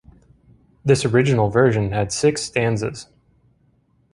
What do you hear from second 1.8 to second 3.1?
had six stanzas.